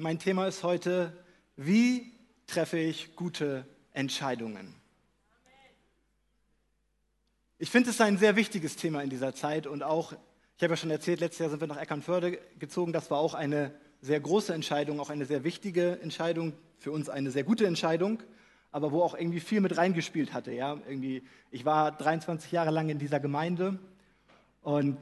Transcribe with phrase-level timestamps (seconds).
[0.00, 1.12] Mein Thema ist heute,
[1.56, 2.12] wie
[2.46, 4.76] treffe ich gute Entscheidungen?
[7.58, 10.12] Ich finde es ein sehr wichtiges Thema in dieser Zeit und auch,
[10.56, 12.92] ich habe ja schon erzählt, letztes Jahr sind wir nach Eckernförde gezogen.
[12.92, 17.32] Das war auch eine sehr große Entscheidung, auch eine sehr wichtige Entscheidung, für uns eine
[17.32, 18.22] sehr gute Entscheidung,
[18.70, 20.52] aber wo auch irgendwie viel mit reingespielt hatte.
[20.52, 20.78] Ja?
[20.86, 23.80] Irgendwie, ich war 23 Jahre lang in dieser Gemeinde
[24.62, 24.96] und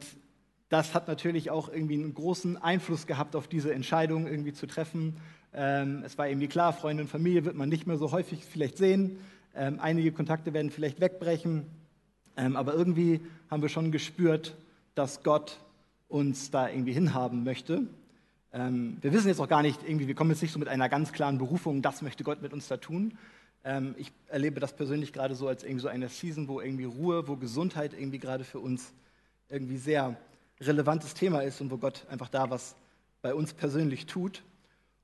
[0.69, 5.17] das hat natürlich auch irgendwie einen großen Einfluss gehabt auf diese Entscheidung irgendwie zu treffen.
[5.55, 8.77] Ähm, es war irgendwie klar, Freunde und Familie wird man nicht mehr so häufig vielleicht
[8.77, 9.19] sehen.
[9.55, 11.67] Ähm, einige Kontakte werden vielleicht wegbrechen.
[12.37, 14.57] Ähm, aber irgendwie haben wir schon gespürt,
[14.95, 15.59] dass Gott
[16.09, 17.87] uns da irgendwie hinhaben möchte.
[18.53, 20.89] Ähm, wir wissen jetzt auch gar nicht, irgendwie, wir kommen jetzt nicht so mit einer
[20.89, 23.17] ganz klaren Berufung, das möchte Gott mit uns da tun.
[23.65, 27.29] Ähm, ich erlebe das persönlich gerade so als irgendwie so eine Season, wo irgendwie Ruhe,
[27.29, 28.93] wo Gesundheit irgendwie gerade für uns
[29.49, 30.17] irgendwie sehr
[30.61, 32.77] relevantes Thema ist und wo Gott einfach da was
[33.23, 34.43] bei uns persönlich tut.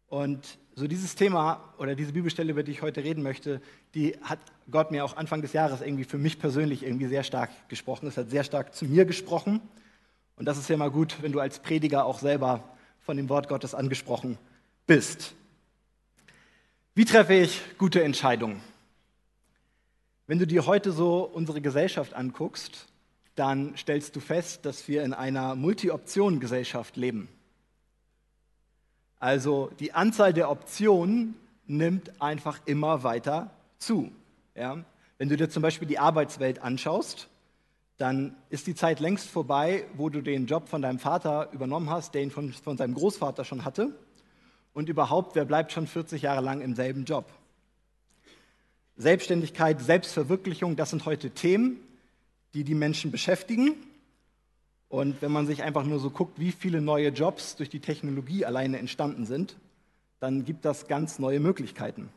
[0.06, 3.60] Und so dieses Thema oder diese Bibelstelle, über die ich heute reden möchte,
[3.94, 4.38] die hat
[4.70, 8.06] Gott mir auch Anfang des Jahres irgendwie für mich persönlich irgendwie sehr stark gesprochen.
[8.06, 9.60] Es hat sehr stark zu mir gesprochen.
[10.36, 12.62] Und das ist ja mal gut, wenn du als Prediger auch selber
[13.00, 14.38] von dem Wort Gottes angesprochen
[14.86, 15.34] bist.
[16.94, 18.60] Wie treffe ich gute Entscheidungen?
[20.26, 22.86] Wenn du dir heute so unsere Gesellschaft anguckst,
[23.34, 27.28] dann stellst du fest, dass wir in einer Multi-Optionen-Gesellschaft leben.
[29.18, 31.34] Also die Anzahl der Optionen
[31.66, 34.10] nimmt einfach immer weiter zu.
[34.54, 34.84] Ja?
[35.18, 37.28] Wenn du dir zum Beispiel die Arbeitswelt anschaust,
[37.96, 42.14] dann ist die Zeit längst vorbei, wo du den Job von deinem Vater übernommen hast,
[42.14, 43.94] der ihn von, von seinem Großvater schon hatte.
[44.72, 47.26] Und überhaupt, wer bleibt schon 40 Jahre lang im selben Job?
[48.96, 51.78] Selbstständigkeit, Selbstverwirklichung, das sind heute Themen,
[52.54, 53.74] die die Menschen beschäftigen.
[54.88, 58.44] Und wenn man sich einfach nur so guckt, wie viele neue Jobs durch die Technologie
[58.44, 59.56] alleine entstanden sind,
[60.20, 62.10] dann gibt das ganz neue Möglichkeiten.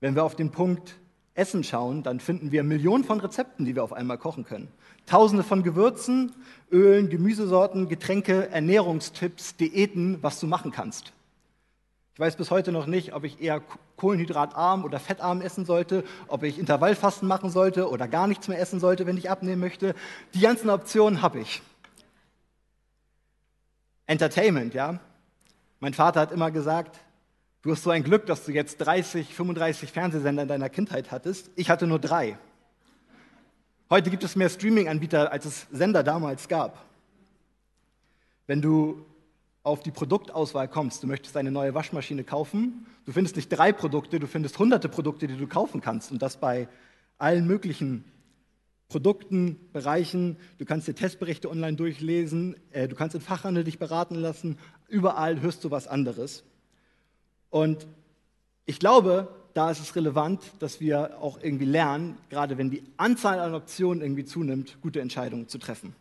[0.00, 0.96] Wenn wir auf den Punkt
[1.34, 4.68] Essen schauen, dann finden wir Millionen von Rezepten, die wir auf einmal kochen können.
[5.06, 6.32] Tausende von Gewürzen,
[6.70, 11.12] Ölen, Gemüsesorten, Getränke, Ernährungstipps, Diäten, was du machen kannst.
[12.18, 13.62] Ich weiß bis heute noch nicht, ob ich eher
[13.94, 18.80] kohlenhydratarm oder fettarm essen sollte, ob ich Intervallfasten machen sollte oder gar nichts mehr essen
[18.80, 19.94] sollte, wenn ich abnehmen möchte.
[20.34, 21.62] Die ganzen Optionen habe ich.
[24.06, 24.98] Entertainment, ja.
[25.78, 26.98] Mein Vater hat immer gesagt,
[27.62, 31.52] du hast so ein Glück, dass du jetzt 30, 35 Fernsehsender in deiner Kindheit hattest.
[31.54, 32.36] Ich hatte nur drei.
[33.90, 36.84] Heute gibt es mehr Streaming-Anbieter, als es Sender damals gab.
[38.48, 39.06] Wenn du
[39.68, 44.18] auf die Produktauswahl kommst, du möchtest eine neue Waschmaschine kaufen, du findest nicht drei Produkte,
[44.18, 46.68] du findest hunderte Produkte, die du kaufen kannst und das bei
[47.18, 48.04] allen möglichen
[48.88, 50.38] Produkten, Bereichen.
[50.56, 54.58] Du kannst dir Testberichte online durchlesen, äh, du kannst im Fachhandel dich beraten lassen,
[54.88, 56.44] überall hörst du was anderes.
[57.50, 57.86] Und
[58.64, 63.38] ich glaube, da ist es relevant, dass wir auch irgendwie lernen, gerade wenn die Anzahl
[63.40, 65.94] an Optionen irgendwie zunimmt, gute Entscheidungen zu treffen.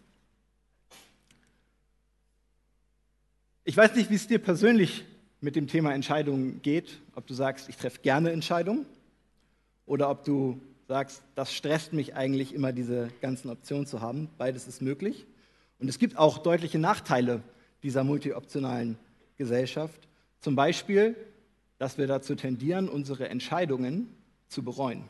[3.69, 5.03] Ich weiß nicht, wie es dir persönlich
[5.41, 8.85] mit dem Thema Entscheidungen geht, ob du sagst, ich treffe gerne Entscheidungen
[9.85, 14.29] oder ob du sagst, das stresst mich eigentlich immer, diese ganzen Optionen zu haben.
[14.37, 15.25] Beides ist möglich.
[15.79, 17.43] Und es gibt auch deutliche Nachteile
[17.83, 18.97] dieser multioptionalen
[19.35, 20.07] Gesellschaft.
[20.39, 21.17] Zum Beispiel,
[21.77, 24.07] dass wir dazu tendieren, unsere Entscheidungen
[24.47, 25.09] zu bereuen.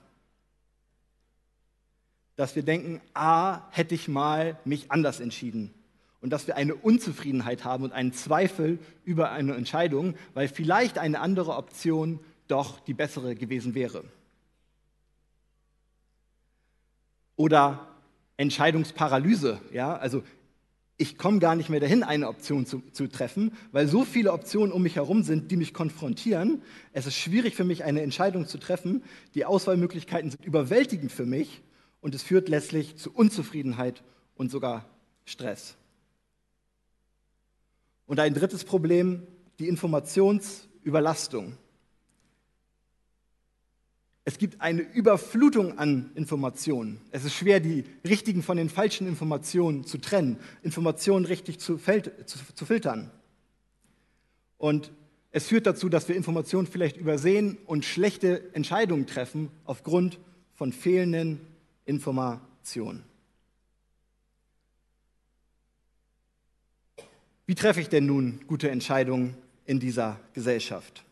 [2.36, 5.76] Dass wir denken, ah, hätte ich mal mich anders entschieden
[6.22, 11.20] und dass wir eine Unzufriedenheit haben und einen Zweifel über eine Entscheidung, weil vielleicht eine
[11.20, 14.04] andere Option doch die bessere gewesen wäre.
[17.36, 17.88] Oder
[18.38, 20.24] Entscheidungsparalyse, ja, also
[21.00, 24.72] ich komme gar nicht mehr dahin, eine Option zu, zu, treffen, weil so viele Optionen
[24.72, 26.64] um mich herum sind, die mich konfrontieren.
[26.92, 29.04] Es ist schwierig für mich, eine Entscheidung zu treffen.
[29.36, 31.62] Die Auswahlmöglichkeiten sind überwältigend für mich
[32.02, 34.04] und es führt letztlich zu Unzufriedenheit
[34.36, 34.86] und sogar
[35.26, 35.78] Stress.
[38.08, 39.28] Und ein drittes Problem,
[39.60, 41.58] die Informationsüberlastung.
[44.24, 47.00] Es gibt eine Überflutung an Informationen.
[47.12, 53.12] Es ist schwer, die richtigen von den falschen Informationen zu trennen, Informationen richtig zu, filtern.
[54.58, 54.92] Und
[55.32, 60.20] es führt dazu, dass wir Informationen vielleicht übersehen und schlechte Entscheidungen treffen aufgrund
[60.56, 61.40] von fehlenden
[61.86, 63.04] Informationen.
[67.48, 69.34] Wie treffe ich denn nun gute Entscheidungen
[69.66, 71.06] in dieser Gesellschaft?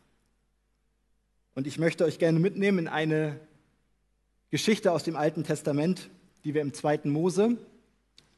[1.53, 3.39] Und ich möchte euch gerne mitnehmen in eine
[4.51, 6.09] Geschichte aus dem Alten Testament,
[6.43, 7.01] die wir im 2.
[7.05, 7.55] Mose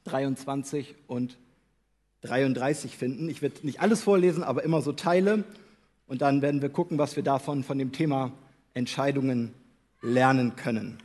[0.04, 1.40] 23 und
[2.22, 3.30] 33 finden.
[3.30, 5.44] Ich werde nicht alles vorlesen, aber immer so Teile.
[6.06, 8.32] Und dann werden wir gucken, was wir davon von dem Thema
[8.76, 9.56] Entscheidungen
[10.04, 11.00] lernen können.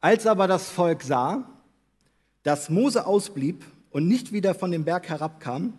[0.00, 1.46] Als aber das Volk sah,
[2.44, 5.74] dass Mose ausblieb und nicht wieder von dem Berg herabkam,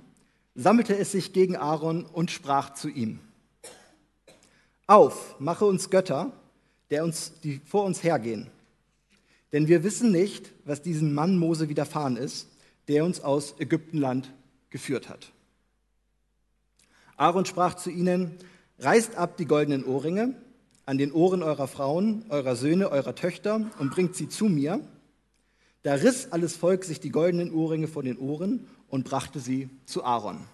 [0.56, 3.20] sammelte es sich gegen Aaron und sprach zu ihm:
[4.88, 6.32] Auf, mache uns Götter,
[6.90, 8.48] der uns, die vor uns hergehen.
[9.54, 12.48] Denn wir wissen nicht, was diesem Mann Mose widerfahren ist,
[12.88, 14.32] der uns aus Ägyptenland
[14.70, 15.32] geführt hat.
[17.18, 18.38] Aaron sprach zu ihnen:
[18.80, 20.36] Reißt ab die goldenen Ohrringe
[20.86, 24.82] an den Ohren eurer Frauen, eurer Söhne, eurer Töchter und bringt sie zu mir.
[25.84, 30.04] Da riss alles Volk sich die goldenen Ohrringe von den Ohren und brachte sie zu
[30.04, 30.48] Aaron.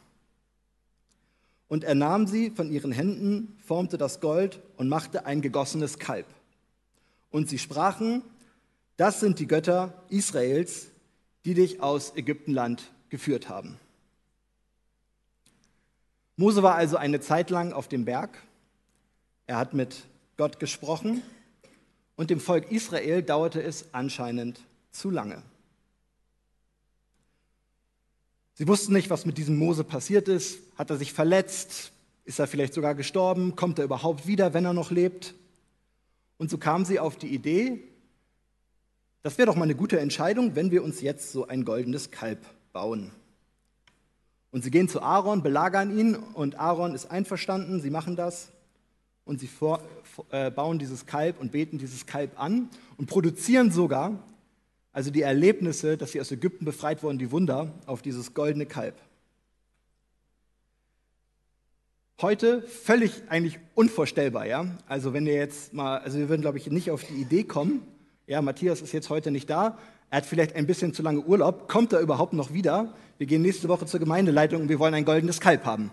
[1.67, 6.25] Und er nahm sie von ihren Händen, formte das Gold und machte ein gegossenes Kalb.
[7.29, 8.23] Und sie sprachen,
[8.95, 10.87] das sind die Götter Israels,
[11.43, 13.77] die dich aus Ägyptenland geführt haben.
[16.37, 18.41] Mose war also eine Zeit lang auf dem Berg.
[19.45, 20.05] Er hat mit
[20.37, 21.21] Gott gesprochen
[22.15, 24.61] und dem Volk Israel dauerte es anscheinend
[24.97, 25.43] zu lange.
[28.53, 30.59] Sie wussten nicht, was mit diesem Mose passiert ist.
[30.77, 31.91] Hat er sich verletzt?
[32.25, 33.55] Ist er vielleicht sogar gestorben?
[33.55, 35.35] Kommt er überhaupt wieder, wenn er noch lebt?
[36.37, 37.83] Und so kamen sie auf die Idee,
[39.23, 42.39] das wäre doch mal eine gute Entscheidung, wenn wir uns jetzt so ein goldenes Kalb
[42.71, 43.11] bauen.
[44.51, 48.53] Und sie gehen zu Aaron, belagern ihn und Aaron ist einverstanden, sie machen das
[49.25, 49.81] und sie vor,
[50.29, 54.23] äh, bauen dieses Kalb und beten dieses Kalb an und produzieren sogar,
[54.97, 58.95] also die Erlebnisse, dass sie aus Ägypten befreit wurden, die Wunder auf dieses goldene Kalb.
[62.19, 64.65] Heute völlig eigentlich unvorstellbar, ja.
[64.87, 67.83] Also wenn wir jetzt mal, also wir würden glaube ich nicht auf die Idee kommen,
[68.25, 69.77] ja, Matthias ist jetzt heute nicht da,
[70.09, 72.95] er hat vielleicht ein bisschen zu lange Urlaub, kommt er überhaupt noch wieder?
[73.19, 75.91] Wir gehen nächste Woche zur Gemeindeleitung und wir wollen ein goldenes Kalb haben.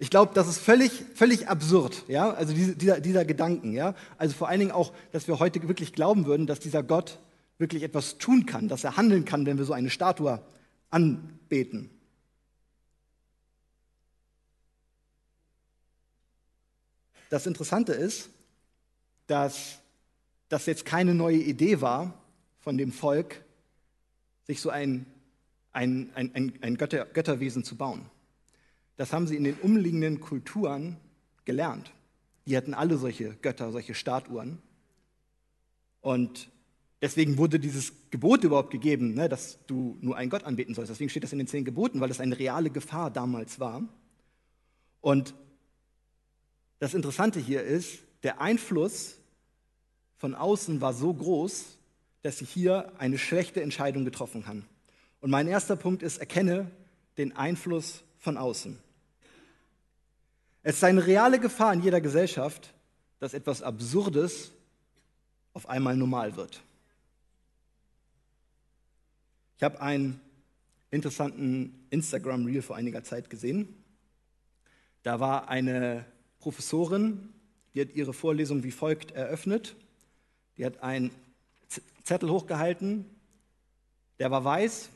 [0.00, 3.96] Ich glaube, das ist völlig, völlig absurd, ja, also diese, dieser, dieser Gedanken, ja.
[4.16, 7.18] Also vor allen Dingen auch, dass wir heute wirklich glauben würden, dass dieser Gott
[7.58, 10.40] wirklich etwas tun kann, dass er handeln kann, wenn wir so eine Statue
[10.90, 11.90] anbeten.
[17.28, 18.30] Das Interessante ist,
[19.26, 19.78] dass
[20.48, 22.14] das jetzt keine neue Idee war
[22.60, 23.42] von dem Volk,
[24.46, 25.06] sich so ein,
[25.72, 28.08] ein, ein, ein Götter, Götterwesen zu bauen.
[28.98, 30.96] Das haben sie in den umliegenden Kulturen
[31.44, 31.92] gelernt.
[32.46, 34.58] Die hatten alle solche Götter, solche Statuen.
[36.00, 36.50] Und
[37.00, 40.90] deswegen wurde dieses Gebot überhaupt gegeben, ne, dass du nur einen Gott anbeten sollst.
[40.90, 43.84] Deswegen steht das in den zehn Geboten, weil das eine reale Gefahr damals war.
[45.00, 45.34] Und
[46.80, 49.20] das Interessante hier ist, der Einfluss
[50.16, 51.78] von außen war so groß,
[52.22, 54.66] dass sie hier eine schlechte Entscheidung getroffen haben.
[55.20, 56.68] Und mein erster Punkt ist, erkenne
[57.16, 58.87] den Einfluss von außen.
[60.68, 62.74] Es ist eine reale Gefahr in jeder Gesellschaft,
[63.20, 64.52] dass etwas Absurdes
[65.54, 66.60] auf einmal normal wird.
[69.56, 70.20] Ich habe einen
[70.90, 73.82] interessanten Instagram-Reel vor einiger Zeit gesehen.
[75.04, 76.04] Da war eine
[76.38, 77.30] Professorin,
[77.72, 79.74] die hat ihre Vorlesung wie folgt eröffnet.
[80.58, 81.10] Die hat einen
[82.04, 83.06] Zettel hochgehalten,
[84.18, 84.90] der war weiß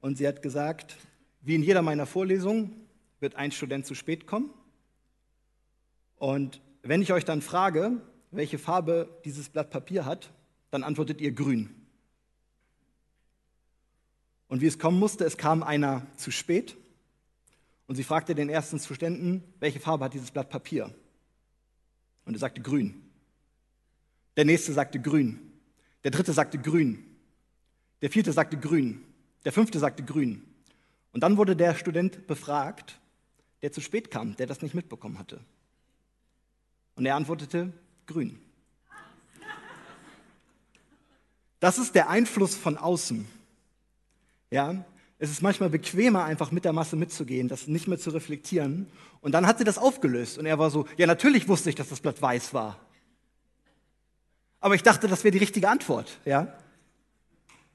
[0.00, 0.96] und sie hat gesagt,
[1.40, 2.89] wie in jeder meiner Vorlesungen
[3.20, 4.50] wird ein Student zu spät kommen.
[6.16, 10.32] Und wenn ich euch dann frage, welche Farbe dieses Blatt Papier hat,
[10.70, 11.74] dann antwortet ihr grün.
[14.48, 16.76] Und wie es kommen musste, es kam einer zu spät
[17.86, 20.94] und sie fragte den ersten Studenten, welche Farbe hat dieses Blatt Papier?
[22.24, 23.02] Und er sagte grün.
[24.36, 25.52] Der nächste sagte grün.
[26.04, 27.04] Der dritte sagte grün.
[28.02, 29.04] Der vierte sagte grün.
[29.44, 30.46] Der fünfte sagte grün.
[31.12, 32.99] Und dann wurde der Student befragt,
[33.62, 35.40] der zu spät kam, der das nicht mitbekommen hatte.
[36.96, 37.72] Und er antwortete,
[38.06, 38.40] grün.
[41.60, 43.26] Das ist der Einfluss von außen.
[44.50, 44.84] Ja,
[45.18, 48.86] es ist manchmal bequemer, einfach mit der Masse mitzugehen, das nicht mehr zu reflektieren.
[49.20, 50.38] Und dann hat sie das aufgelöst.
[50.38, 52.80] Und er war so, ja, natürlich wusste ich, dass das Blatt weiß war.
[54.60, 56.18] Aber ich dachte, das wäre die richtige Antwort.
[56.24, 56.58] Ja?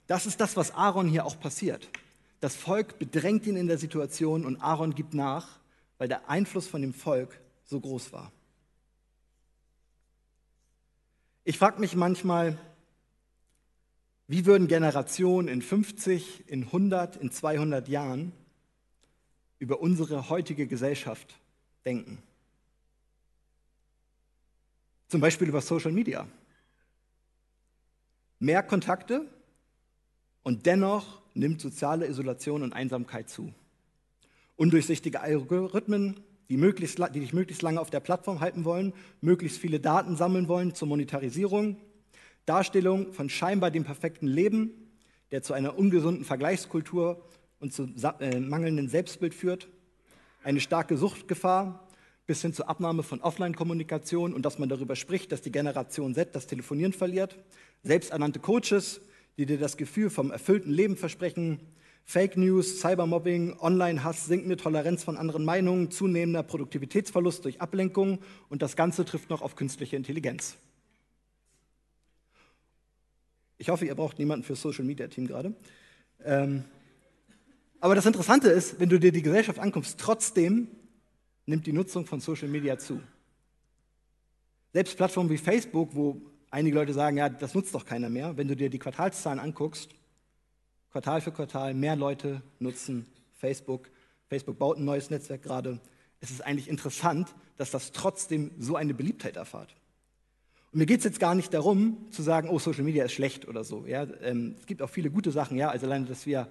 [0.07, 1.89] Das ist das, was Aaron hier auch passiert.
[2.39, 5.59] Das Volk bedrängt ihn in der Situation und Aaron gibt nach
[5.97, 8.31] weil der Einfluss von dem Volk so groß war.
[11.43, 12.57] Ich frage mich manchmal,
[14.27, 18.31] wie würden Generationen in 50, in 100, in 200 Jahren
[19.59, 21.39] über unsere heutige Gesellschaft
[21.85, 22.17] denken?
[25.07, 26.27] Zum Beispiel über Social Media.
[28.39, 29.29] Mehr Kontakte
[30.41, 33.53] und dennoch nimmt soziale Isolation und Einsamkeit zu.
[34.55, 36.19] Undurchsichtige Algorithmen,
[36.49, 40.47] die, möglichst, die dich möglichst lange auf der Plattform halten wollen, möglichst viele Daten sammeln
[40.47, 41.77] wollen zur Monetarisierung,
[42.45, 44.71] Darstellung von scheinbar dem perfekten Leben,
[45.31, 47.25] der zu einer ungesunden Vergleichskultur
[47.59, 49.67] und zu äh, mangelndem Selbstbild führt,
[50.43, 51.87] eine starke Suchtgefahr
[52.27, 56.35] bis hin zur Abnahme von Offline-Kommunikation und dass man darüber spricht, dass die Generation Z
[56.35, 57.37] das Telefonieren verliert,
[57.83, 59.01] selbsternannte Coaches,
[59.37, 61.59] die dir das Gefühl vom erfüllten Leben versprechen,
[62.07, 68.75] Fake News, Cybermobbing, Online-Hass, sinkende Toleranz von anderen Meinungen, zunehmender Produktivitätsverlust durch Ablenkung und das
[68.75, 70.55] Ganze trifft noch auf künstliche Intelligenz.
[73.57, 75.55] Ich hoffe, ihr braucht niemanden für Social Media Team gerade.
[76.23, 76.63] Ähm,
[77.79, 80.67] aber das Interessante ist, wenn du dir die Gesellschaft anguckst, trotzdem
[81.47, 83.01] nimmt die Nutzung von Social Media zu.
[84.73, 86.21] Selbst Plattformen wie Facebook, wo
[86.51, 89.89] einige Leute sagen, ja, das nutzt doch keiner mehr, wenn du dir die Quartalszahlen anguckst,
[90.95, 93.89] Quartal für Quartal, mehr Leute nutzen Facebook.
[94.29, 95.81] Facebook baut ein neues Netzwerk gerade.
[96.21, 99.75] Es ist eigentlich interessant, dass das trotzdem so eine Beliebtheit erfahrt.
[100.71, 103.45] Und mir geht es jetzt gar nicht darum, zu sagen, oh, Social Media ist schlecht
[103.45, 103.85] oder so.
[103.85, 106.47] Ja, ähm, es gibt auch viele gute Sachen, ja, also alleine, dass wir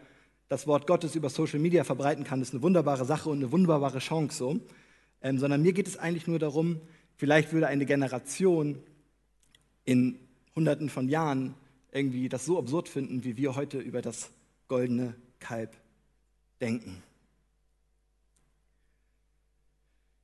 [0.48, 3.98] das Wort Gottes über Social Media verbreiten kann, ist eine wunderbare Sache und eine wunderbare
[3.98, 4.60] Chance so.
[5.22, 6.82] Ähm, sondern mir geht es eigentlich nur darum,
[7.16, 8.82] vielleicht würde eine Generation
[9.86, 10.18] in
[10.54, 11.54] Hunderten von Jahren
[11.94, 14.30] irgendwie das so absurd finden, wie wir heute über das
[14.68, 15.74] goldene Kalb
[16.60, 17.02] denken.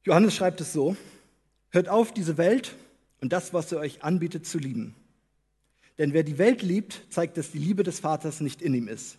[0.02, 0.96] Johannes schreibt es so,
[1.70, 2.74] hört auf, diese Welt
[3.20, 4.96] und das, was sie euch anbietet, zu lieben.
[5.98, 9.18] Denn wer die Welt liebt, zeigt, dass die Liebe des Vaters nicht in ihm ist.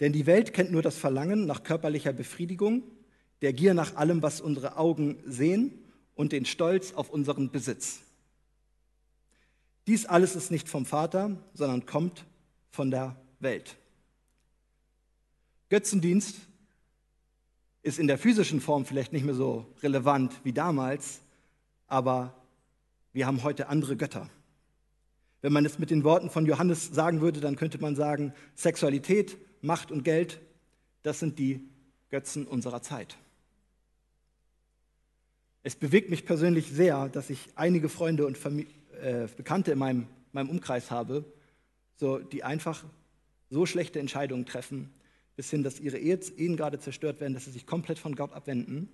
[0.00, 2.82] Denn die Welt kennt nur das Verlangen nach körperlicher Befriedigung,
[3.40, 5.72] der Gier nach allem, was unsere Augen sehen
[6.14, 8.00] und den Stolz auf unseren Besitz.
[9.90, 12.24] Dies alles ist nicht vom Vater, sondern kommt
[12.70, 13.76] von der Welt.
[15.68, 16.36] Götzendienst
[17.82, 21.22] ist in der physischen Form vielleicht nicht mehr so relevant wie damals,
[21.88, 22.40] aber
[23.12, 24.30] wir haben heute andere Götter.
[25.40, 29.38] Wenn man es mit den Worten von Johannes sagen würde, dann könnte man sagen, Sexualität,
[29.60, 30.40] Macht und Geld,
[31.02, 31.68] das sind die
[32.10, 33.16] Götzen unserer Zeit.
[35.64, 40.06] Es bewegt mich persönlich sehr, dass ich einige Freunde und Familie, äh, Bekannte in meinem,
[40.32, 41.24] meinem Umkreis habe,
[41.96, 42.84] so, die einfach
[43.50, 44.90] so schlechte Entscheidungen treffen,
[45.36, 48.88] bis hin, dass ihre Ehen gerade zerstört werden, dass sie sich komplett von Gott abwenden.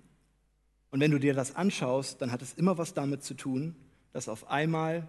[0.91, 3.75] Und wenn du dir das anschaust, dann hat es immer was damit zu tun,
[4.13, 5.07] dass auf einmal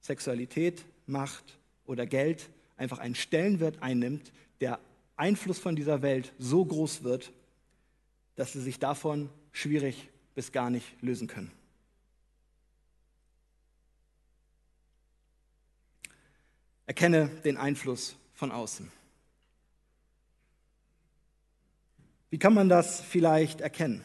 [0.00, 4.78] Sexualität, Macht oder Geld einfach einen Stellenwert einnimmt, der
[5.16, 7.32] Einfluss von dieser Welt so groß wird,
[8.34, 11.50] dass sie sich davon schwierig bis gar nicht lösen können.
[16.92, 18.92] Erkenne den Einfluss von außen.
[22.28, 24.04] Wie kann man das vielleicht erkennen?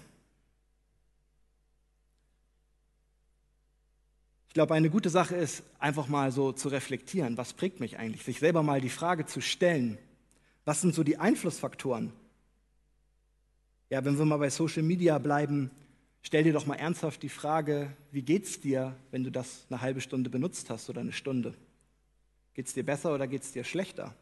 [4.47, 8.23] Ich glaube, eine gute Sache ist, einfach mal so zu reflektieren, was prägt mich eigentlich,
[8.23, 9.97] sich selber mal die Frage zu stellen,
[10.63, 12.13] was sind so die Einflussfaktoren?
[13.89, 15.71] Ja, wenn wir mal bei Social Media bleiben,
[16.21, 19.99] stell dir doch mal ernsthaft die Frage, wie geht's dir, wenn du das eine halbe
[19.99, 21.53] Stunde benutzt hast oder eine Stunde?
[22.57, 24.15] Geht es dir besser oder geht es dir schlechter?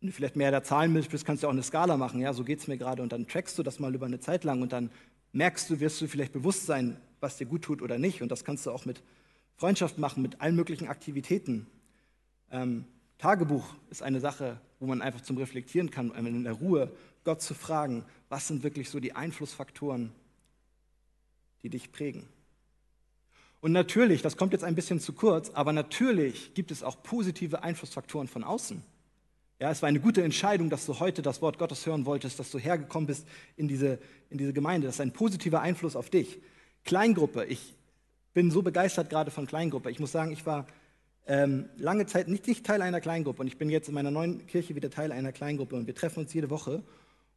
[0.00, 2.20] Wenn du vielleicht mehr der Zahlenmensch bist, kannst du auch eine Skala machen.
[2.20, 3.02] Ja, so geht es mir gerade.
[3.02, 4.90] Und dann trackst du das mal über eine Zeit lang und dann
[5.32, 8.20] merkst du, wirst du vielleicht bewusst sein, was dir gut tut oder nicht.
[8.20, 9.02] Und das kannst du auch mit
[9.56, 11.66] Freundschaft machen, mit allen möglichen Aktivitäten.
[12.50, 12.84] Ähm,
[13.16, 16.92] Tagebuch ist eine Sache, wo man einfach zum Reflektieren kann, in der Ruhe
[17.24, 20.12] Gott zu fragen, was sind wirklich so die Einflussfaktoren,
[21.62, 22.28] die dich prägen.
[23.62, 27.62] Und natürlich, das kommt jetzt ein bisschen zu kurz, aber natürlich gibt es auch positive
[27.62, 28.82] Einflussfaktoren von außen.
[29.60, 32.50] Ja, es war eine gute Entscheidung, dass du heute das Wort Gottes hören wolltest, dass
[32.50, 33.24] du hergekommen bist
[33.56, 34.00] in diese,
[34.30, 34.88] in diese Gemeinde.
[34.88, 36.40] Das ist ein positiver Einfluss auf dich.
[36.82, 37.76] Kleingruppe, ich
[38.34, 39.92] bin so begeistert gerade von Kleingruppe.
[39.92, 40.66] Ich muss sagen, ich war
[41.28, 44.44] ähm, lange Zeit nicht, nicht Teil einer Kleingruppe und ich bin jetzt in meiner neuen
[44.48, 46.82] Kirche wieder Teil einer Kleingruppe und wir treffen uns jede Woche.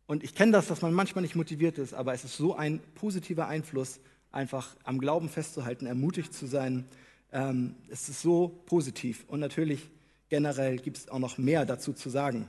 [0.07, 2.79] Und ich kenne das, dass man manchmal nicht motiviert ist, aber es ist so ein
[2.95, 3.99] positiver Einfluss
[4.35, 6.85] einfach am Glauben festzuhalten, ermutigt zu sein.
[7.31, 9.23] Ähm, es ist so positiv.
[9.27, 9.89] Und natürlich
[10.29, 12.47] generell gibt es auch noch mehr dazu zu sagen.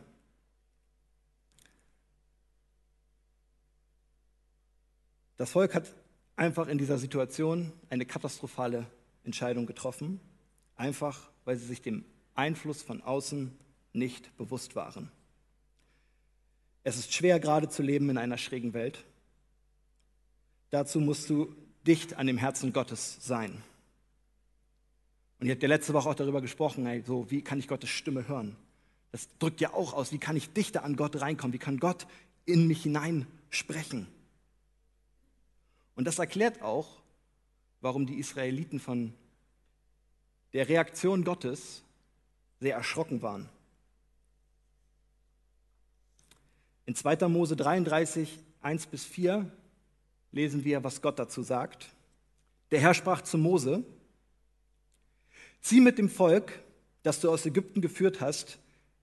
[5.36, 5.94] Das Volk hat
[6.34, 8.86] einfach in dieser Situation eine katastrophale
[9.22, 10.20] Entscheidung getroffen,
[10.76, 13.56] einfach weil sie sich dem Einfluss von außen
[13.92, 15.10] nicht bewusst waren.
[16.82, 19.04] Es ist schwer gerade zu leben in einer schrägen Welt.
[20.70, 21.54] Dazu musst du
[21.86, 23.62] dicht an dem Herzen Gottes sein.
[25.38, 27.90] Und ihr habt ja letzte Woche auch darüber gesprochen, ey, so, wie kann ich Gottes
[27.90, 28.56] Stimme hören?
[29.12, 31.52] Das drückt ja auch aus, wie kann ich dichter an Gott reinkommen?
[31.52, 32.06] Wie kann Gott
[32.46, 34.06] in mich hinein sprechen.
[35.94, 36.88] Und das erklärt auch,
[37.80, 39.12] warum die Israeliten von
[40.52, 41.82] der Reaktion Gottes
[42.60, 43.48] sehr erschrocken waren.
[46.86, 47.28] In 2.
[47.28, 49.50] Mose 33, 1 bis 4
[50.32, 51.88] lesen wir, was Gott dazu sagt.
[52.70, 53.84] Der Herr sprach zu Mose,
[55.60, 56.60] zieh mit dem Volk,
[57.02, 58.58] das du aus Ägypten geführt hast,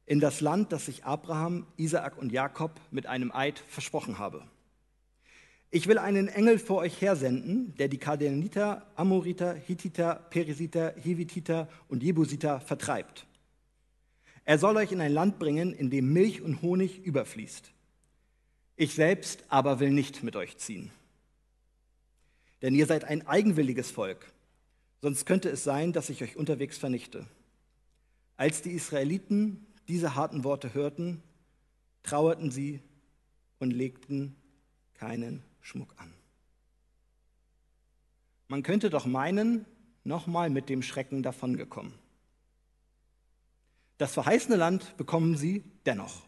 [0.05, 4.45] in das Land, das ich Abraham, Isaak und Jakob mit einem Eid versprochen habe.
[5.71, 12.03] Ich will einen Engel vor euch hersenden, der die Kardeniter, Amoriter, Hittiter, Perisiter, Hivititer und
[12.03, 13.25] Jebusiter vertreibt.
[14.45, 17.71] Er soll euch in ein Land bringen, in dem Milch und Honig überfließt.
[18.75, 20.91] Ich selbst aber will nicht mit euch ziehen.
[22.63, 24.31] Denn ihr seid ein eigenwilliges Volk,
[25.01, 27.27] sonst könnte es sein, dass ich euch unterwegs vernichte.
[28.37, 31.21] Als die Israeliten diese harten Worte hörten,
[32.03, 32.79] trauerten sie
[33.59, 34.37] und legten
[34.93, 36.13] keinen Schmuck an.
[38.47, 39.65] Man könnte doch meinen,
[40.05, 41.93] nochmal mit dem Schrecken davongekommen.
[43.97, 46.23] Das verheißene Land bekommen sie dennoch.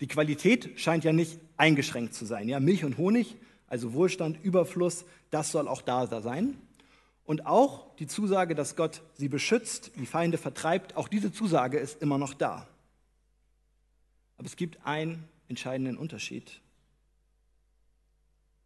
[0.00, 2.48] Die Qualität scheint ja nicht eingeschränkt zu sein.
[2.48, 3.36] Ja, Milch und Honig,
[3.70, 6.58] also Wohlstand, Überfluss, das soll auch da sein.
[7.24, 12.02] Und auch die Zusage, dass Gott sie beschützt, die Feinde vertreibt, auch diese Zusage ist
[12.02, 12.66] immer noch da.
[14.36, 16.60] Aber es gibt einen entscheidenden Unterschied.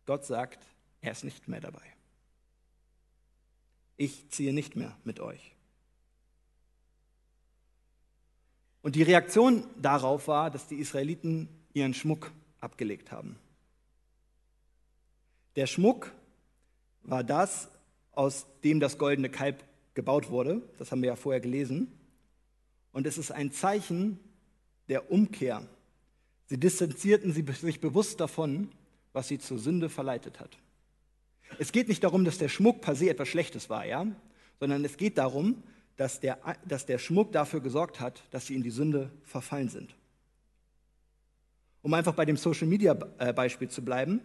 [0.06, 0.64] Gott sagt,
[1.02, 1.82] er ist nicht mehr dabei.
[3.96, 5.54] Ich ziehe nicht mehr mit euch.
[8.80, 13.38] Und die Reaktion darauf war, dass die Israeliten ihren Schmuck abgelegt haben.
[15.56, 16.12] Der Schmuck
[17.02, 17.68] war das,
[18.12, 20.62] aus dem das goldene Kalb gebaut wurde.
[20.78, 21.92] Das haben wir ja vorher gelesen.
[22.92, 24.18] Und es ist ein Zeichen
[24.88, 25.66] der Umkehr.
[26.46, 28.70] Sie distanzierten sich bewusst davon,
[29.12, 30.58] was sie zur Sünde verleitet hat.
[31.58, 34.06] Es geht nicht darum, dass der Schmuck per se etwas Schlechtes war, ja?
[34.58, 35.62] sondern es geht darum,
[35.96, 39.94] dass der, dass der Schmuck dafür gesorgt hat, dass sie in die Sünde verfallen sind.
[41.82, 44.20] Um einfach bei dem Social Media äh, zu bleiben.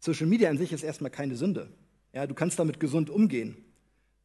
[0.00, 1.68] Social Media an sich ist erstmal keine Sünde.
[2.12, 3.56] Ja, du kannst damit gesund umgehen.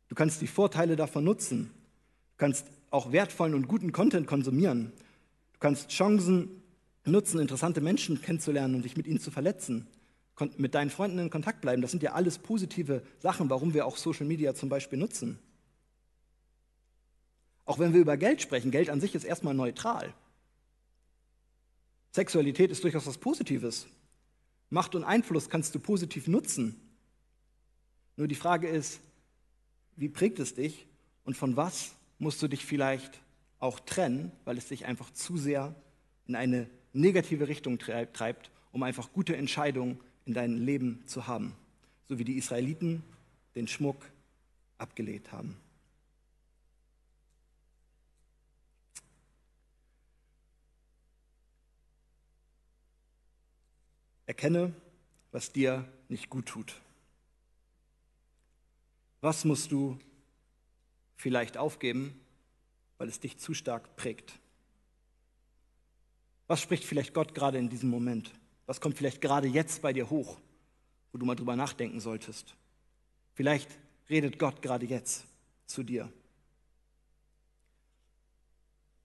[0.07, 1.71] Du kannst die Vorteile davon nutzen.
[2.33, 4.91] Du kannst auch wertvollen und guten Content konsumieren.
[5.53, 6.61] Du kannst Chancen
[7.05, 9.87] nutzen, interessante Menschen kennenzulernen und dich mit ihnen zu verletzen.
[10.57, 11.81] Mit deinen Freunden in Kontakt bleiben.
[11.81, 15.39] Das sind ja alles positive Sachen, warum wir auch Social Media zum Beispiel nutzen.
[17.65, 20.13] Auch wenn wir über Geld sprechen, Geld an sich ist erstmal neutral.
[22.11, 23.87] Sexualität ist durchaus was Positives.
[24.71, 26.79] Macht und Einfluss kannst du positiv nutzen.
[28.15, 29.01] Nur die Frage ist,
[29.97, 30.87] wie prägt es dich
[31.25, 33.19] und von was musst du dich vielleicht
[33.59, 35.75] auch trennen, weil es dich einfach zu sehr
[36.25, 41.53] in eine negative Richtung treibt, um einfach gute Entscheidungen in deinem Leben zu haben,
[42.07, 43.03] so wie die Israeliten
[43.55, 43.97] den Schmuck
[44.77, 45.57] abgelehnt haben.
[54.31, 54.73] Erkenne,
[55.33, 56.79] was dir nicht gut tut.
[59.19, 59.99] Was musst du
[61.17, 62.17] vielleicht aufgeben,
[62.97, 64.39] weil es dich zu stark prägt?
[66.47, 68.31] Was spricht vielleicht Gott gerade in diesem Moment?
[68.67, 70.39] Was kommt vielleicht gerade jetzt bei dir hoch,
[71.11, 72.55] wo du mal drüber nachdenken solltest?
[73.33, 73.69] Vielleicht
[74.09, 75.25] redet Gott gerade jetzt
[75.65, 76.09] zu dir.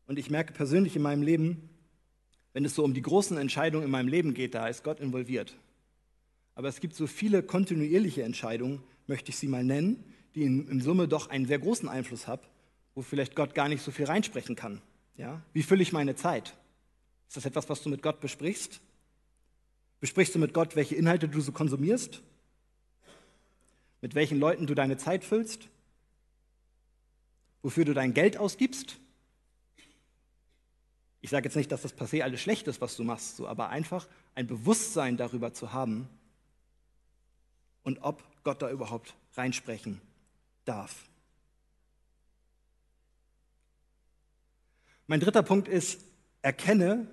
[0.07, 1.69] Und ich merke persönlich in meinem Leben,
[2.57, 5.55] wenn es so um die großen Entscheidungen in meinem Leben geht, da ist Gott involviert.
[6.55, 10.03] Aber es gibt so viele kontinuierliche Entscheidungen, möchte ich sie mal nennen,
[10.35, 12.41] die in, in Summe doch einen sehr großen Einfluss haben,
[12.95, 14.81] wo vielleicht Gott gar nicht so viel reinsprechen kann.
[15.19, 15.43] Ja?
[15.53, 16.57] Wie fülle ich meine Zeit?
[17.29, 18.81] Ist das etwas, was du mit Gott besprichst?
[20.01, 22.23] Besprichst du mit Gott, welche Inhalte du so konsumierst?
[24.01, 25.69] Mit welchen Leuten du deine Zeit füllst?
[27.61, 28.97] Wofür du dein Geld ausgibst?
[31.21, 33.69] Ich sage jetzt nicht, dass das se alles schlecht ist, was du machst, so, aber
[33.71, 36.09] einfach ein Bewusstsein darüber zu haben
[37.83, 40.01] und ob Gott da überhaupt reinsprechen
[40.65, 41.05] darf.
[45.07, 46.01] Mein dritter Punkt ist,
[46.43, 47.07] erkenne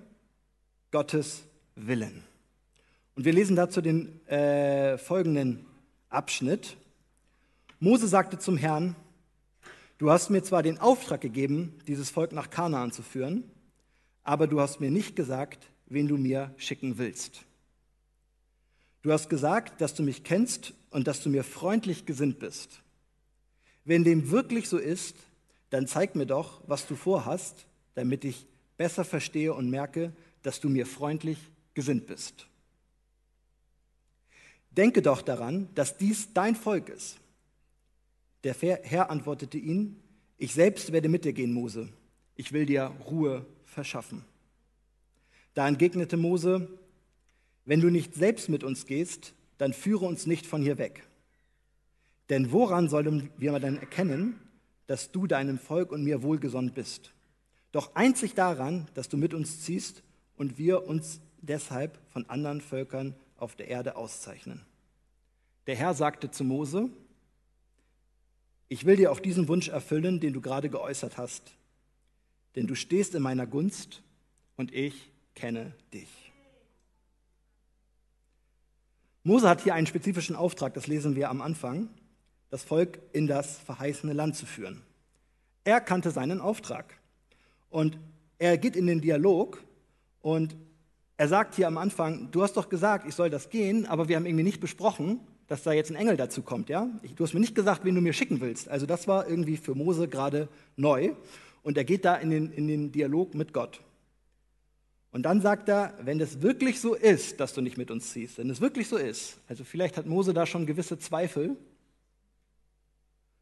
[0.90, 1.44] Gottes
[1.76, 2.24] Willen.
[3.14, 5.64] Und wir lesen dazu den äh, folgenden
[6.08, 6.76] Abschnitt.
[7.78, 8.96] Mose sagte zum Herrn,
[9.98, 13.48] du hast mir zwar den Auftrag gegeben, dieses Volk nach Kanaan zu führen,
[14.24, 17.44] aber du hast mir nicht gesagt, wen du mir schicken willst.
[19.02, 22.82] Du hast gesagt, dass du mich kennst und dass du mir freundlich gesinnt bist.
[23.84, 25.16] Wenn dem wirklich so ist,
[25.68, 28.46] dann zeig mir doch, was du vorhast, damit ich
[28.78, 31.38] besser verstehe und merke, dass du mir freundlich
[31.74, 32.46] gesinnt bist.
[34.70, 37.18] Denke doch daran, dass dies dein Volk ist.
[38.42, 40.00] Der Herr antwortete ihn,
[40.38, 41.88] ich selbst werde mit dir gehen, Mose.
[42.36, 44.24] Ich will dir Ruhe verschaffen.
[45.52, 46.68] Da entgegnete Mose,
[47.64, 51.06] wenn du nicht selbst mit uns gehst, dann führe uns nicht von hier weg.
[52.30, 54.40] Denn woran sollen wir dann erkennen,
[54.86, 57.12] dass du deinem Volk und mir wohlgesonnen bist?
[57.72, 60.02] Doch einzig daran, dass du mit uns ziehst
[60.36, 64.64] und wir uns deshalb von anderen Völkern auf der Erde auszeichnen.
[65.66, 66.88] Der Herr sagte zu Mose,
[68.68, 71.52] ich will dir auch diesen Wunsch erfüllen, den du gerade geäußert hast,
[72.56, 74.02] denn du stehst in meiner Gunst
[74.56, 76.08] und ich kenne dich.
[79.22, 81.88] Mose hat hier einen spezifischen Auftrag, das lesen wir am Anfang,
[82.50, 84.82] das Volk in das verheißene Land zu führen.
[85.64, 86.98] Er kannte seinen Auftrag
[87.70, 87.98] und
[88.38, 89.64] er geht in den Dialog
[90.20, 90.56] und
[91.16, 94.16] er sagt hier am Anfang, du hast doch gesagt, ich soll das gehen, aber wir
[94.16, 96.88] haben irgendwie nicht besprochen, dass da jetzt ein Engel dazu kommt, ja?
[97.16, 98.68] Du hast mir nicht gesagt, wen du mir schicken willst.
[98.68, 101.12] Also das war irgendwie für Mose gerade neu.
[101.64, 103.80] Und er geht da in den, in den Dialog mit Gott.
[105.10, 108.38] Und dann sagt er, wenn es wirklich so ist, dass du nicht mit uns ziehst,
[108.38, 111.56] wenn es wirklich so ist, also vielleicht hat Mose da schon gewisse Zweifel,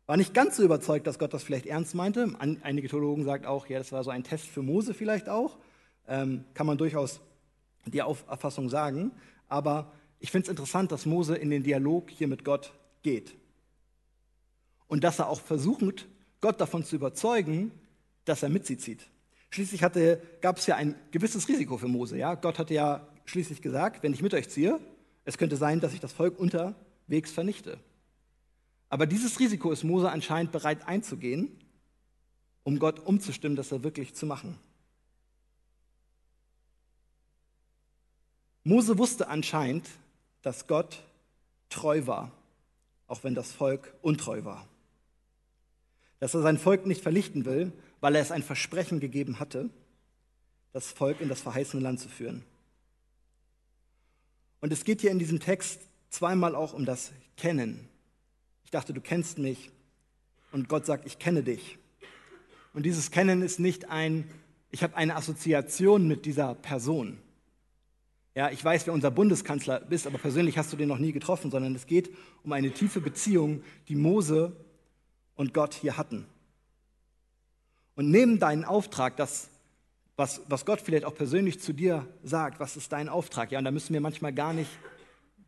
[0.07, 2.35] war nicht ganz so überzeugt, dass Gott das vielleicht ernst meinte.
[2.39, 5.59] Einige Theologen sagen auch, ja, das war so ein Test für Mose vielleicht auch.
[6.07, 7.21] Ähm, kann man durchaus
[7.87, 9.13] die Auffassung sagen.
[9.49, 13.35] Aber ich finde es interessant, dass Mose in den Dialog hier mit Gott geht.
[14.87, 16.07] Und dass er auch versucht,
[16.41, 17.71] Gott davon zu überzeugen,
[18.25, 19.07] dass er mit sie zieht.
[19.51, 19.81] Schließlich
[20.41, 22.17] gab es ja ein gewisses Risiko für Mose.
[22.17, 22.35] Ja?
[22.35, 24.81] Gott hatte ja schließlich gesagt, wenn ich mit euch ziehe,
[25.25, 27.79] es könnte sein, dass ich das Volk unterwegs vernichte.
[28.89, 31.51] Aber dieses Risiko ist Mose anscheinend bereit einzugehen,
[32.63, 34.59] um Gott umzustimmen, das er wirklich zu machen.
[38.65, 39.89] Mose wusste anscheinend,
[40.43, 41.03] dass Gott
[41.69, 42.31] treu war,
[43.07, 44.69] auch wenn das Volk untreu war.
[46.21, 49.71] Dass er sein Volk nicht verlichten will, weil er es ein Versprechen gegeben hatte,
[50.73, 52.45] das Volk in das verheißene Land zu führen.
[54.61, 57.88] Und es geht hier in diesem Text zweimal auch um das Kennen.
[58.65, 59.71] Ich dachte, du kennst mich
[60.51, 61.79] und Gott sagt, ich kenne dich.
[62.75, 64.29] Und dieses Kennen ist nicht ein,
[64.73, 67.19] ich habe eine Assoziation mit dieser Person.
[68.35, 71.53] Ja, ich weiß, wer unser Bundeskanzler ist, aber persönlich hast du den noch nie getroffen,
[71.53, 72.11] sondern es geht
[72.43, 74.57] um eine tiefe Beziehung, die Mose
[75.37, 76.27] und Gott hier hatten.
[77.95, 79.49] Und neben deinen Auftrag, das,
[80.17, 83.53] was, was Gott vielleicht auch persönlich zu dir sagt, was ist dein Auftrag?
[83.53, 84.71] Ja, und da müssen wir manchmal gar nicht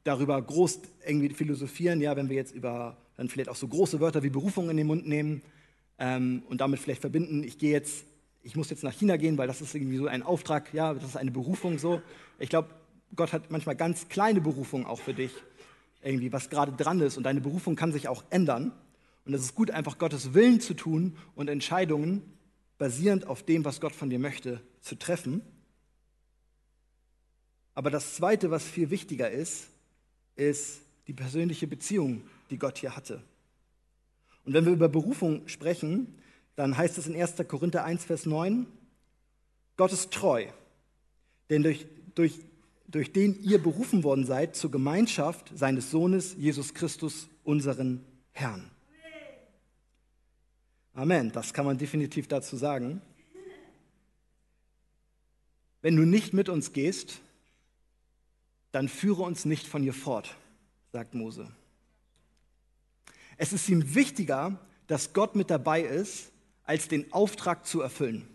[0.05, 4.23] darüber groß irgendwie philosophieren, ja, wenn wir jetzt über dann vielleicht auch so große Wörter
[4.23, 5.41] wie Berufung in den Mund nehmen
[5.99, 8.05] ähm, und damit vielleicht verbinden, ich gehe jetzt
[8.45, 11.05] ich muss jetzt nach China gehen, weil das ist irgendwie so ein Auftrag, ja, das
[11.05, 12.03] ist eine Berufung so.
[12.39, 12.69] Ich glaube,
[13.17, 15.33] Gott hat manchmal ganz kleine Berufungen auch für dich,
[16.03, 17.17] irgendwie, was gerade dran ist.
[17.17, 18.73] Und deine Berufung kann sich auch ändern.
[19.25, 22.23] Und es ist gut, einfach Gottes Willen zu tun und Entscheidungen
[22.79, 25.43] basierend auf dem, was Gott von dir möchte, zu treffen.
[27.75, 29.69] Aber das Zweite, was viel wichtiger ist,
[30.37, 33.23] ist die persönliche Beziehung, die Gott hier hatte.
[34.45, 36.15] Und wenn wir über Berufung sprechen,
[36.57, 37.37] dann heißt es in 1.
[37.49, 38.67] Korinther 1, Vers 9,
[39.77, 40.47] Gott ist treu,
[41.51, 42.39] denn durch, durch,
[42.87, 48.71] durch den ihr berufen worden seid zur Gemeinschaft seines Sohnes Jesus Christus, unseren Herrn.
[50.95, 53.03] Amen, das kann man definitiv dazu sagen.
[55.83, 57.21] Wenn du nicht mit uns gehst,
[58.71, 60.37] dann führe uns nicht von hier fort,
[60.93, 61.51] sagt Mose.
[63.37, 66.31] Es ist ihm wichtiger, dass Gott mit dabei ist,
[66.63, 68.29] als den Auftrag zu erfüllen.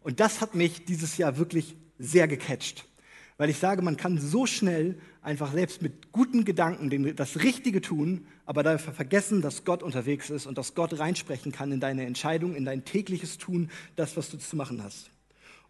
[0.00, 2.86] Und das hat mich dieses Jahr wirklich sehr gecatcht,
[3.36, 8.26] weil ich sage, man kann so schnell einfach selbst mit guten Gedanken das Richtige tun,
[8.44, 12.54] aber dafür vergessen, dass Gott unterwegs ist und dass Gott reinsprechen kann in deine Entscheidung,
[12.54, 15.10] in dein tägliches Tun, das, was du zu machen hast.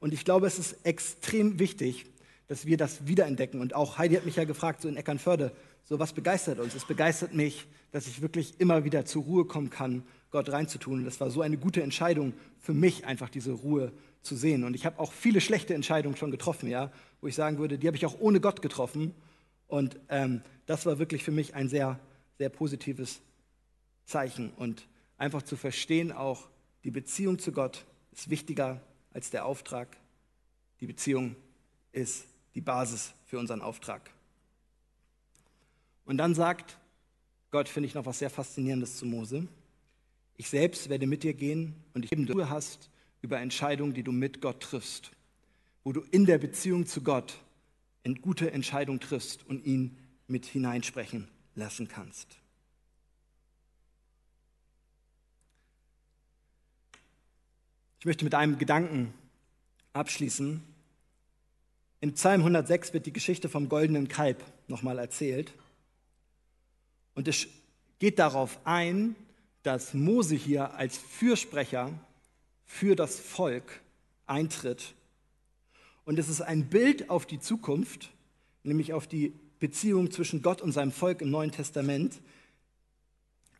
[0.00, 2.06] Und ich glaube, es ist extrem wichtig,
[2.48, 3.60] dass wir das wiederentdecken.
[3.60, 5.52] Und auch Heidi hat mich ja gefragt, so in Eckernförde,
[5.84, 6.74] so was begeistert uns?
[6.74, 10.98] Es begeistert mich, dass ich wirklich immer wieder zur Ruhe kommen kann Gott reinzutun.
[10.98, 13.92] Und das war so eine gute Entscheidung für mich, einfach diese Ruhe
[14.22, 14.64] zu sehen.
[14.64, 17.86] Und ich habe auch viele schlechte Entscheidungen schon getroffen, ja, wo ich sagen würde, die
[17.86, 19.14] habe ich auch ohne Gott getroffen.
[19.66, 21.98] Und ähm, das war wirklich für mich ein sehr,
[22.38, 23.20] sehr positives
[24.04, 24.50] Zeichen.
[24.56, 24.86] Und
[25.18, 26.48] einfach zu verstehen, auch
[26.84, 28.80] die Beziehung zu Gott ist wichtiger
[29.12, 29.96] als der Auftrag.
[30.80, 31.36] Die Beziehung
[31.92, 34.10] ist die Basis für unseren Auftrag.
[36.04, 36.78] Und dann sagt
[37.50, 39.46] Gott, finde ich noch was sehr Faszinierendes zu Mose.
[40.36, 42.90] Ich selbst werde mit dir gehen und ich eben Ruhe hast
[43.22, 45.12] über Entscheidungen, die du mit Gott triffst.
[45.84, 47.38] wo du in der Beziehung zu Gott
[48.04, 52.36] eine gute Entscheidung triffst und ihn mit hineinsprechen lassen kannst.
[57.98, 59.12] Ich möchte mit einem Gedanken
[59.92, 60.62] abschließen.
[62.00, 65.52] In Psalm 106 wird die Geschichte vom goldenen Kalb nochmal erzählt.
[67.14, 67.46] Und es
[68.00, 69.14] geht darauf ein,
[69.62, 71.92] dass Mose hier als Fürsprecher
[72.72, 73.82] für das Volk
[74.26, 74.94] eintritt.
[76.06, 78.10] Und es ist ein Bild auf die Zukunft,
[78.64, 82.22] nämlich auf die Beziehung zwischen Gott und seinem Volk im Neuen Testament,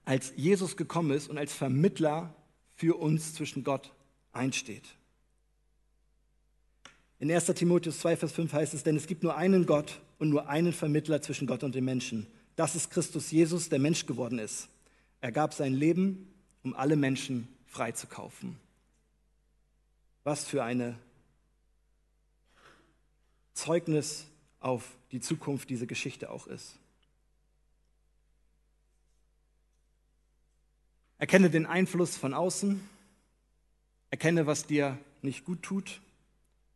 [0.07, 2.35] als Jesus gekommen ist und als Vermittler
[2.75, 3.93] für uns zwischen Gott
[4.33, 4.89] einsteht.
[7.21, 10.31] In 1 Timotheus 2, Vers 5 heißt es, denn es gibt nur einen Gott und
[10.31, 12.27] nur einen Vermittler zwischen Gott und den Menschen.
[12.57, 14.71] Das ist Christus Jesus, der Mensch geworden ist.
[15.21, 16.33] Er gab sein Leben,
[16.65, 18.57] um alle Menschen freizukaufen.
[20.25, 20.99] Was für eine
[23.55, 24.27] Zeugnis
[24.61, 26.79] auf die Zukunft diese Geschichte auch ist.
[31.19, 32.81] Erkenne den Einfluss von außen,
[34.11, 36.01] erkenne, was dir nicht gut tut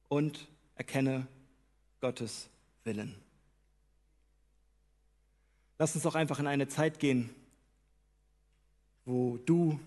[0.08, 1.26] und erkenne
[2.00, 2.48] Gottes
[2.84, 3.14] Willen.
[5.78, 7.34] Lass uns doch einfach in eine Zeit gehen,
[9.04, 9.80] wo du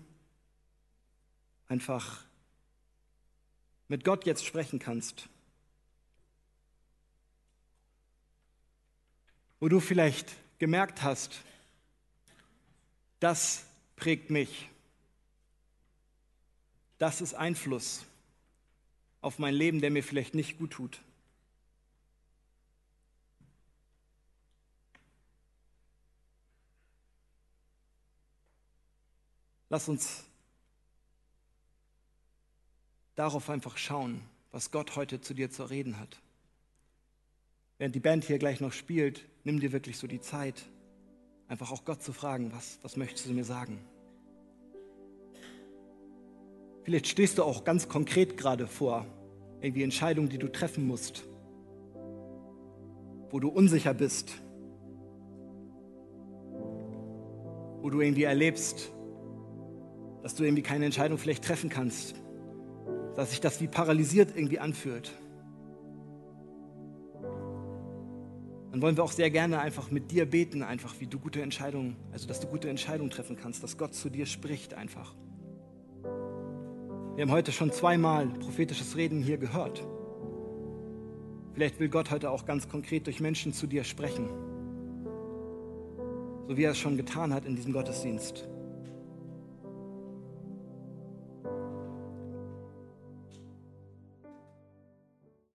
[1.68, 2.24] einfach
[3.90, 5.28] mit Gott jetzt sprechen kannst.
[9.58, 11.42] Wo du vielleicht gemerkt hast,
[13.18, 13.64] das
[13.96, 14.68] prägt mich.
[16.98, 18.04] Das ist Einfluss
[19.22, 21.00] auf mein Leben, der mir vielleicht nicht gut tut.
[29.68, 30.29] Lass uns
[33.20, 36.22] darauf einfach schauen, was Gott heute zu dir zu reden hat.
[37.76, 40.64] Während die Band hier gleich noch spielt, nimm dir wirklich so die Zeit,
[41.46, 43.78] einfach auch Gott zu fragen, was, was möchtest du mir sagen?
[46.84, 49.04] Vielleicht stehst du auch ganz konkret gerade vor
[49.60, 51.24] irgendwie Entscheidungen, die du treffen musst,
[53.28, 54.32] wo du unsicher bist,
[57.82, 58.90] wo du irgendwie erlebst,
[60.22, 62.14] dass du irgendwie keine Entscheidung vielleicht treffen kannst,
[63.16, 65.12] dass sich das wie paralysiert irgendwie anfühlt.
[68.70, 71.96] Dann wollen wir auch sehr gerne einfach mit dir beten, einfach wie du gute Entscheidungen,
[72.12, 75.14] also dass du gute Entscheidungen treffen kannst, dass Gott zu dir spricht einfach.
[77.16, 79.84] Wir haben heute schon zweimal prophetisches Reden hier gehört.
[81.52, 84.28] Vielleicht will Gott heute auch ganz konkret durch Menschen zu dir sprechen,
[86.48, 88.49] so wie er es schon getan hat in diesem Gottesdienst.